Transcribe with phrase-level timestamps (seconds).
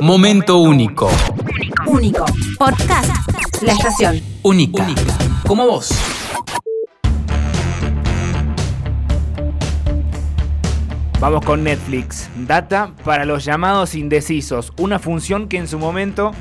[0.00, 1.08] Momento único.
[1.86, 2.24] Único.
[2.58, 3.62] Podcast.
[3.62, 4.20] La estación.
[4.42, 4.86] Única.
[5.46, 5.90] Como vos.
[11.20, 12.28] Vamos con Netflix.
[12.36, 14.72] Data para los llamados indecisos.
[14.78, 16.32] Una función que en su momento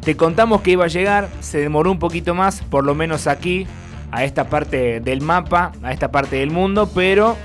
[0.00, 1.28] te contamos que iba a llegar.
[1.40, 3.66] Se demoró un poquito más, por lo menos aquí,
[4.10, 7.36] a esta parte del mapa, a esta parte del mundo, pero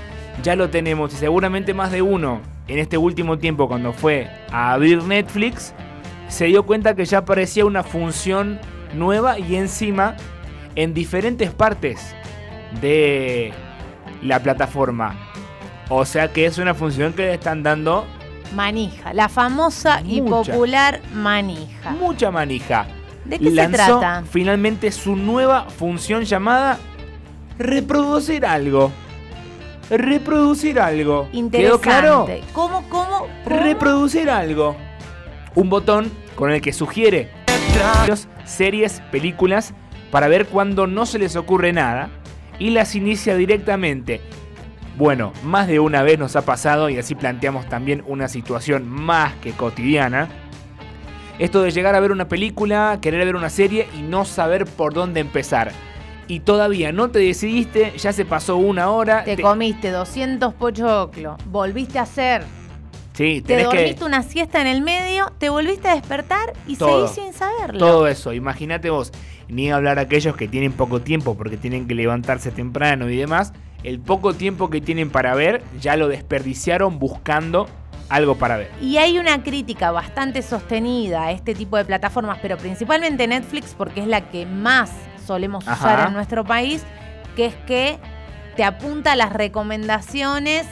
[0.42, 4.72] ya lo tenemos y seguramente más de uno en este último tiempo cuando fue a
[4.72, 5.74] abrir Netflix
[6.28, 8.60] se dio cuenta que ya aparecía una función
[8.94, 10.16] nueva y encima
[10.74, 12.14] en diferentes partes
[12.80, 13.52] de
[14.22, 15.16] la plataforma.
[15.88, 18.06] O sea que es una función que le están dando
[18.54, 21.90] Manija, la famosa y popular manija.
[21.90, 22.86] mucha manija.
[23.24, 24.22] ¿De qué se trata?
[24.30, 26.78] finalmente su nueva función llamada
[27.58, 28.90] reproducir algo.
[29.90, 31.28] Reproducir algo.
[31.50, 32.26] ¿Quedó claro?
[32.52, 33.26] ¿Cómo, cómo, cómo?
[33.46, 34.76] Reproducir algo.
[35.54, 37.38] Un botón con el que sugiere
[38.44, 39.74] series, películas,
[40.10, 42.10] para ver cuando no se les ocurre nada
[42.58, 44.20] y las inicia directamente.
[44.96, 49.34] Bueno, más de una vez nos ha pasado y así planteamos también una situación más
[49.34, 50.28] que cotidiana.
[51.38, 54.92] Esto de llegar a ver una película, querer ver una serie y no saber por
[54.92, 55.70] dónde empezar.
[56.28, 59.24] Y todavía no te decidiste, ya se pasó una hora.
[59.24, 62.44] Te te- comiste 200 pochoclos, volviste a hacer,
[63.14, 64.04] sí, te dormiste que...
[64.04, 67.08] una siesta en el medio, te volviste a despertar y Todo.
[67.08, 67.78] seguís sin saberlo.
[67.78, 69.10] Todo eso, imagínate vos,
[69.48, 73.98] ni hablar aquellos que tienen poco tiempo porque tienen que levantarse temprano y demás, el
[73.98, 77.66] poco tiempo que tienen para ver ya lo desperdiciaron buscando
[78.10, 78.70] algo para ver.
[78.82, 84.00] Y hay una crítica bastante sostenida a este tipo de plataformas, pero principalmente Netflix, porque
[84.00, 84.90] es la que más
[85.28, 85.76] solemos Ajá.
[85.76, 86.82] usar en nuestro país,
[87.36, 87.98] que es que
[88.56, 90.66] te apunta a las recomendaciones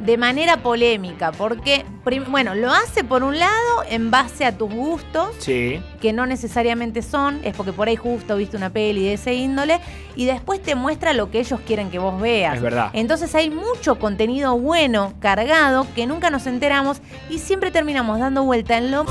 [0.00, 1.84] de manera polémica, porque,
[2.28, 7.02] bueno, lo hace por un lado en base a tus gustos, Sí, que no necesariamente
[7.02, 9.80] son, es porque por ahí justo viste una peli de ese índole,
[10.14, 12.54] y después te muestra lo que ellos quieren que vos veas.
[12.56, 12.90] es verdad.
[12.92, 16.98] Entonces hay mucho contenido bueno, cargado, que nunca nos enteramos
[17.28, 19.04] y siempre terminamos dando vuelta en lo...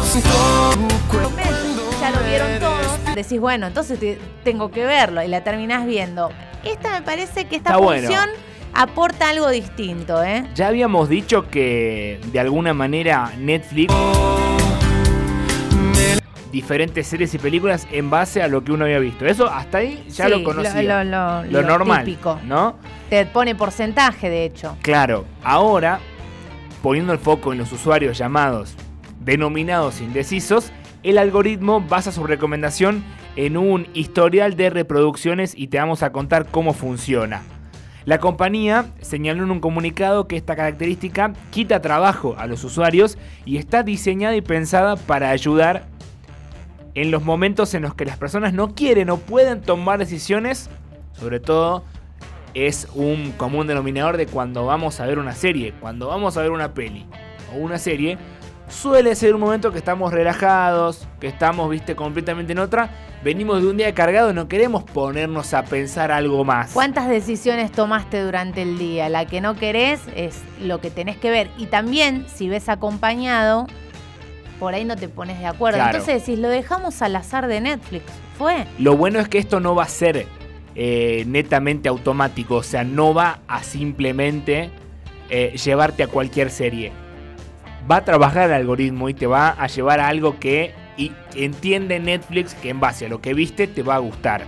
[2.10, 3.16] Ya lo vieron todos.
[3.16, 6.30] Decís, bueno, entonces te- tengo que verlo y la terminás viendo.
[6.64, 8.08] Esta me parece que esta Está bueno.
[8.08, 8.30] función
[8.74, 10.46] aporta algo distinto, ¿eh?
[10.56, 13.94] Ya habíamos dicho que de alguna manera Netflix
[16.52, 19.26] diferentes series y películas en base a lo que uno había visto.
[19.26, 21.04] Eso hasta ahí ya Sí, lo conocía.
[21.04, 22.40] Lo, lo- Lo lo normal, típico.
[22.46, 22.78] ¿no?
[23.10, 24.78] Te pone porcentaje, de hecho.
[24.82, 26.00] Claro, ahora,
[26.82, 28.76] poniendo el foco en los usuarios llamados
[29.20, 30.72] denominados indecisos,
[31.10, 33.02] el algoritmo basa su recomendación
[33.38, 37.44] en un historial de reproducciones y te vamos a contar cómo funciona.
[38.04, 43.56] La compañía señaló en un comunicado que esta característica quita trabajo a los usuarios y
[43.56, 45.88] está diseñada y pensada para ayudar
[46.94, 50.70] en los momentos en los que las personas no quieren o pueden tomar decisiones,
[51.14, 51.86] sobre todo
[52.54, 56.52] es un común denominador de cuando vamos a ver una serie, cuando vamos a ver
[56.52, 57.06] una peli
[57.54, 58.18] o una serie,
[58.68, 62.90] suele ser un momento que estamos relajados, que estamos, viste, completamente en otra,
[63.24, 66.72] venimos de un día cargado y no queremos ponernos a pensar algo más.
[66.74, 69.10] ¿Cuántas decisiones tomaste durante el día?
[69.10, 71.50] La que no querés es lo que tenés que ver.
[71.58, 73.68] Y también, si ves acompañado,
[74.60, 75.78] por ahí no te pones de acuerdo.
[75.78, 75.98] Claro.
[75.98, 78.06] Entonces decís, lo dejamos al azar de Netflix.
[78.38, 78.66] Fue.
[78.78, 80.28] Lo bueno es que esto no va a ser
[80.76, 84.70] eh, netamente automático, o sea, no va a simplemente
[85.30, 86.92] eh, llevarte a cualquier serie.
[87.90, 92.00] Va a trabajar el algoritmo y te va a llevar a algo que y entiende
[92.00, 94.44] Netflix que en base a lo que viste te va a gustar.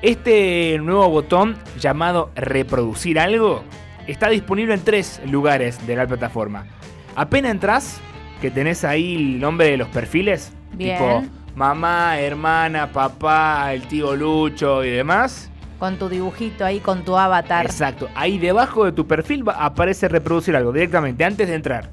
[0.00, 3.62] Este nuevo botón llamado reproducir algo
[4.08, 6.66] está disponible en tres lugares de la plataforma.
[7.14, 8.00] Apenas entras,
[8.40, 10.96] que tenés ahí el nombre de los perfiles, Bien.
[10.96, 11.22] tipo
[11.54, 15.50] mamá, hermana, papá, el tío Lucho y demás.
[15.78, 17.66] Con tu dibujito ahí, con tu avatar.
[17.66, 18.08] Exacto.
[18.14, 21.90] Ahí debajo de tu perfil va- aparece reproducir algo directamente antes de entrar.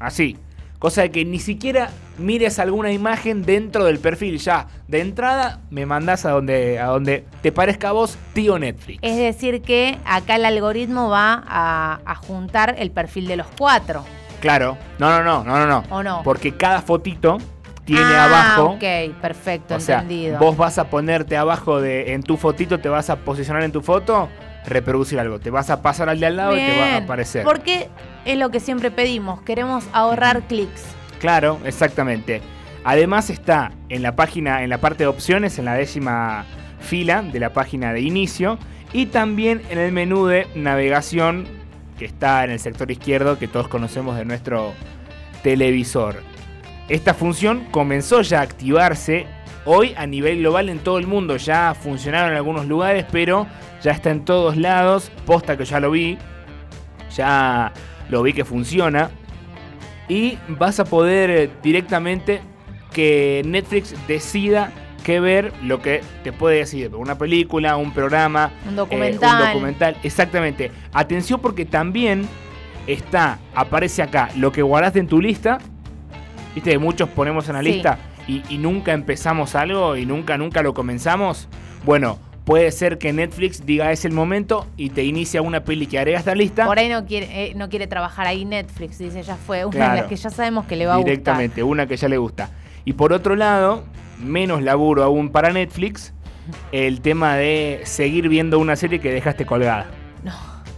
[0.00, 0.36] Así.
[0.80, 4.38] Cosa de que ni siquiera mires alguna imagen dentro del perfil.
[4.38, 8.98] Ya, de entrada, me mandás a donde, a donde te parezca a vos, tío Netflix.
[9.02, 14.04] Es decir, que acá el algoritmo va a, a juntar el perfil de los cuatro.
[14.40, 14.78] Claro.
[14.98, 15.84] No, no, no, no, no, no.
[15.90, 16.22] ¿O no?
[16.24, 17.36] Porque cada fotito
[17.84, 18.70] tiene ah, abajo.
[18.72, 20.38] Ok, perfecto, O sea, entendido.
[20.38, 23.82] vos vas a ponerte abajo de en tu fotito, te vas a posicionar en tu
[23.82, 24.30] foto,
[24.66, 25.40] reproducir algo.
[25.40, 27.44] Te vas a pasar al de al lado y te va a aparecer.
[27.44, 27.88] Porque
[28.24, 30.84] es lo que siempre pedimos, queremos ahorrar clics.
[31.20, 32.40] Claro, exactamente.
[32.84, 36.46] Además está en la página, en la parte de opciones, en la décima
[36.80, 38.58] fila de la página de inicio
[38.92, 41.46] y también en el menú de navegación
[41.98, 44.72] que está en el sector izquierdo que todos conocemos de nuestro
[45.42, 46.22] televisor.
[46.88, 49.26] esta función comenzó ya a activarse
[49.72, 51.36] hoy a nivel global en todo el mundo.
[51.36, 53.46] Ya funcionaron en algunos lugares, pero
[53.82, 55.12] ya está en todos lados.
[55.26, 56.18] Posta que ya lo vi.
[57.16, 57.72] Ya
[58.08, 59.10] lo vi que funciona.
[60.08, 62.40] Y vas a poder eh, directamente
[62.92, 64.72] que Netflix decida
[65.04, 69.40] qué ver, lo que te puede decir, una película, un programa, Un eh, documental.
[69.42, 70.72] un documental, exactamente.
[70.92, 72.28] Atención porque también
[72.88, 75.58] está, aparece acá, lo que guardaste en tu lista.
[76.54, 77.72] Viste muchos ponemos en la Sí.
[77.72, 77.98] lista
[78.30, 81.48] y, y nunca empezamos algo y nunca, nunca lo comenzamos.
[81.84, 85.98] Bueno, puede ser que Netflix diga es el momento y te inicia una peli que
[85.98, 86.64] agrega esta lista.
[86.66, 90.00] Por ahí no quiere, eh, no quiere trabajar ahí Netflix, dice, ya fue una de
[90.02, 91.10] las que ya sabemos que le va a gustar.
[91.10, 92.50] directamente, una que ya le gusta.
[92.84, 93.82] Y por otro lado,
[94.20, 96.12] menos laburo aún para Netflix,
[96.72, 99.86] el tema de seguir viendo una serie que dejaste colgada.
[100.22, 100.34] No.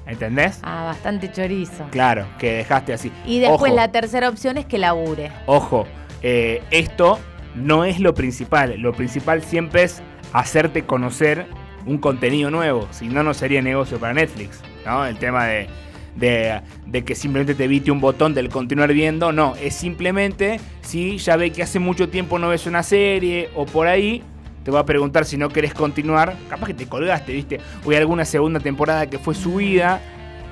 [0.07, 0.59] ¿Entendés?
[0.63, 1.87] Ah, bastante chorizo.
[1.91, 3.13] Claro, que dejaste así.
[3.27, 5.31] Y después Ojo, la tercera opción es que labure.
[5.47, 5.87] Ojo,
[6.23, 7.19] eh, esto
[7.55, 8.79] no es lo principal.
[8.79, 10.03] Lo principal siempre es
[10.33, 11.47] hacerte conocer
[11.87, 12.89] un contenido nuevo.
[12.91, 14.61] Si no, no sería negocio para Netflix.
[14.87, 15.05] ¿no?
[15.05, 15.67] El tema de,
[16.17, 19.33] de- de que simplemente te evite un botón del continuar viendo.
[19.33, 23.67] No, es simplemente si ya ve que hace mucho tiempo no ves una serie o
[23.67, 24.23] por ahí.
[24.65, 26.37] Te va a preguntar si no querés continuar.
[26.49, 27.59] Capaz que te colgaste, ¿viste?
[27.85, 30.01] O hay alguna segunda temporada que fue subida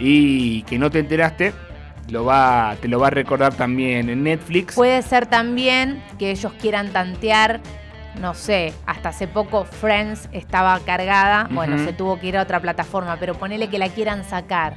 [0.01, 1.53] y que no te enteraste.
[2.11, 4.75] Lo va, te lo va a recordar también en Netflix.
[4.75, 7.61] Puede ser también que ellos quieran tantear,
[8.21, 12.61] no sé, hasta hace poco Friends estaba cargada, bueno, se tuvo que ir a otra
[12.61, 14.75] plataforma, pero ponele que la quieran sacar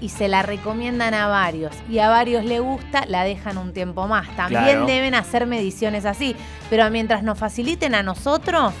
[0.00, 4.06] y se la recomiendan a varios y a varios le gusta, la dejan un tiempo
[4.08, 4.28] más.
[4.36, 4.86] También Claro.
[4.86, 6.34] deben hacer mediciones así,
[6.70, 8.74] pero mientras nos faciliten a nosotros,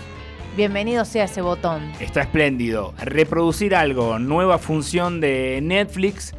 [0.56, 1.92] bienvenido sea ese botón.
[2.00, 2.92] Está espléndido.
[3.00, 6.34] Reproducir algo, nueva función de Netflix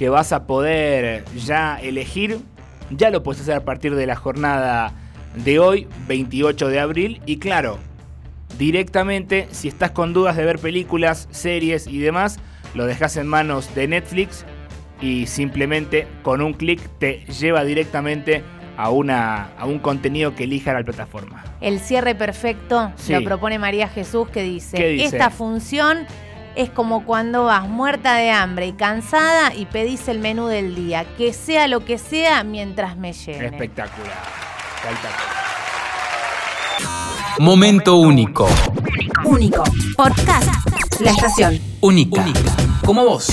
[0.00, 2.38] que vas a poder ya elegir.
[2.88, 4.94] Ya lo puedes hacer a partir de la jornada
[5.44, 7.20] de hoy, 28 de abril.
[7.26, 7.76] Y claro,
[8.56, 12.38] directamente, si estás con dudas de ver películas, series y demás,
[12.72, 14.46] lo dejas en manos de Netflix
[15.02, 18.42] y simplemente con un clic te lleva directamente
[18.78, 21.44] a, una, a un contenido que elija la plataforma.
[21.60, 23.12] El cierre perfecto Sí.
[23.12, 25.04] lo propone María Jesús que dice, ¿Qué dice?
[25.04, 26.06] esta función
[26.56, 31.04] es como cuando vas muerta de hambre y cansada y pedís el menú del día,
[31.16, 33.46] que sea lo que sea mientras me llene.
[33.46, 34.12] Espectacular.
[34.76, 35.40] Espectacular.
[37.38, 38.48] Momento único.
[39.24, 39.64] Único.
[39.96, 40.48] Podcast.
[41.00, 41.58] La estación.
[41.80, 42.26] Única.
[42.84, 43.28] Como vos.